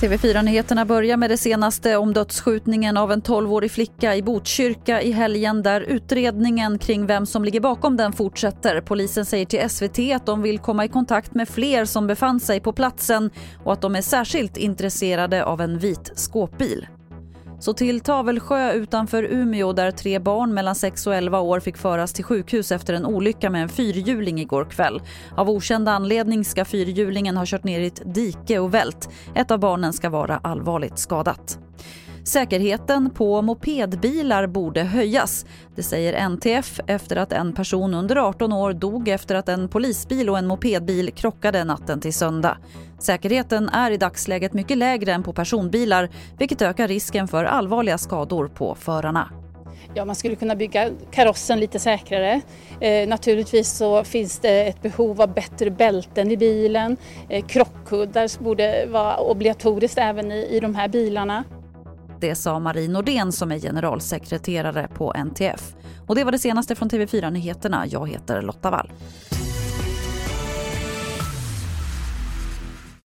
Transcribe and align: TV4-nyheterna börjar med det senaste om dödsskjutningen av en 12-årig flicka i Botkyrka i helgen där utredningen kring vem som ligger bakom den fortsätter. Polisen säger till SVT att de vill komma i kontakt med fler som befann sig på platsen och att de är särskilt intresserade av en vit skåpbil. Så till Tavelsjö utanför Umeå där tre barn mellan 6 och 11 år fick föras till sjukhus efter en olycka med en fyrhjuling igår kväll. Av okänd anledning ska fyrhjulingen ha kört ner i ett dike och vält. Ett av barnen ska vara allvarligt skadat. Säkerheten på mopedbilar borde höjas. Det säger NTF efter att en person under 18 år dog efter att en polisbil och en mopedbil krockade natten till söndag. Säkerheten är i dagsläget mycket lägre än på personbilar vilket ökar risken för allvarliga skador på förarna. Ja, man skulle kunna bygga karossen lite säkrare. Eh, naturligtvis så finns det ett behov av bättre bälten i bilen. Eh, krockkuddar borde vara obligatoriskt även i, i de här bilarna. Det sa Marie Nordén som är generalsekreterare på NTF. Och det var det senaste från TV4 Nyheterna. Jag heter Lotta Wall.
TV4-nyheterna 0.00 0.84
börjar 0.84 1.16
med 1.16 1.30
det 1.30 1.36
senaste 1.36 1.96
om 1.96 2.12
dödsskjutningen 2.12 2.96
av 2.96 3.12
en 3.12 3.22
12-årig 3.22 3.70
flicka 3.70 4.16
i 4.16 4.22
Botkyrka 4.22 5.02
i 5.02 5.12
helgen 5.12 5.62
där 5.62 5.80
utredningen 5.80 6.78
kring 6.78 7.06
vem 7.06 7.26
som 7.26 7.44
ligger 7.44 7.60
bakom 7.60 7.96
den 7.96 8.12
fortsätter. 8.12 8.80
Polisen 8.80 9.24
säger 9.24 9.44
till 9.46 9.70
SVT 9.70 10.14
att 10.14 10.26
de 10.26 10.42
vill 10.42 10.58
komma 10.58 10.84
i 10.84 10.88
kontakt 10.88 11.34
med 11.34 11.48
fler 11.48 11.84
som 11.84 12.06
befann 12.06 12.40
sig 12.40 12.60
på 12.60 12.72
platsen 12.72 13.30
och 13.64 13.72
att 13.72 13.80
de 13.80 13.96
är 13.96 14.02
särskilt 14.02 14.56
intresserade 14.56 15.44
av 15.44 15.60
en 15.60 15.78
vit 15.78 16.12
skåpbil. 16.14 16.86
Så 17.60 17.72
till 17.72 18.00
Tavelsjö 18.00 18.72
utanför 18.72 19.22
Umeå 19.22 19.72
där 19.72 19.90
tre 19.90 20.18
barn 20.18 20.54
mellan 20.54 20.74
6 20.74 21.06
och 21.06 21.14
11 21.14 21.40
år 21.40 21.60
fick 21.60 21.76
föras 21.76 22.12
till 22.12 22.24
sjukhus 22.24 22.72
efter 22.72 22.94
en 22.94 23.06
olycka 23.06 23.50
med 23.50 23.62
en 23.62 23.68
fyrhjuling 23.68 24.40
igår 24.40 24.64
kväll. 24.64 25.02
Av 25.36 25.50
okänd 25.50 25.88
anledning 25.88 26.44
ska 26.44 26.64
fyrhjulingen 26.64 27.36
ha 27.36 27.46
kört 27.46 27.64
ner 27.64 27.80
i 27.80 27.86
ett 27.86 28.14
dike 28.14 28.58
och 28.58 28.74
vält. 28.74 29.08
Ett 29.34 29.50
av 29.50 29.58
barnen 29.58 29.92
ska 29.92 30.10
vara 30.10 30.40
allvarligt 30.42 30.98
skadat. 30.98 31.58
Säkerheten 32.28 33.10
på 33.10 33.42
mopedbilar 33.42 34.46
borde 34.46 34.82
höjas. 34.82 35.46
Det 35.76 35.82
säger 35.82 36.12
NTF 36.12 36.80
efter 36.86 37.16
att 37.16 37.32
en 37.32 37.52
person 37.52 37.94
under 37.94 38.16
18 38.16 38.52
år 38.52 38.72
dog 38.72 39.08
efter 39.08 39.34
att 39.34 39.48
en 39.48 39.68
polisbil 39.68 40.30
och 40.30 40.38
en 40.38 40.46
mopedbil 40.46 41.10
krockade 41.10 41.64
natten 41.64 42.00
till 42.00 42.14
söndag. 42.14 42.58
Säkerheten 42.98 43.68
är 43.68 43.90
i 43.90 43.96
dagsläget 43.96 44.52
mycket 44.52 44.78
lägre 44.78 45.12
än 45.12 45.22
på 45.22 45.32
personbilar 45.32 46.08
vilket 46.38 46.62
ökar 46.62 46.88
risken 46.88 47.28
för 47.28 47.44
allvarliga 47.44 47.98
skador 47.98 48.48
på 48.48 48.74
förarna. 48.74 49.30
Ja, 49.94 50.04
man 50.04 50.14
skulle 50.14 50.36
kunna 50.36 50.56
bygga 50.56 50.90
karossen 51.10 51.60
lite 51.60 51.78
säkrare. 51.78 52.40
Eh, 52.80 53.08
naturligtvis 53.08 53.70
så 53.70 54.04
finns 54.04 54.38
det 54.38 54.68
ett 54.68 54.82
behov 54.82 55.22
av 55.22 55.34
bättre 55.34 55.70
bälten 55.70 56.30
i 56.30 56.36
bilen. 56.36 56.96
Eh, 57.28 57.46
krockkuddar 57.46 58.42
borde 58.42 58.86
vara 58.86 59.16
obligatoriskt 59.16 59.98
även 59.98 60.32
i, 60.32 60.48
i 60.50 60.60
de 60.60 60.74
här 60.74 60.88
bilarna. 60.88 61.44
Det 62.20 62.34
sa 62.34 62.58
Marie 62.58 62.88
Nordén 62.88 63.32
som 63.32 63.52
är 63.52 63.58
generalsekreterare 63.58 64.88
på 64.94 65.12
NTF. 65.14 65.74
Och 66.06 66.14
det 66.14 66.24
var 66.24 66.32
det 66.32 66.38
senaste 66.38 66.74
från 66.74 66.90
TV4 66.90 67.30
Nyheterna. 67.30 67.86
Jag 67.86 68.08
heter 68.08 68.42
Lotta 68.42 68.70
Wall. 68.70 68.92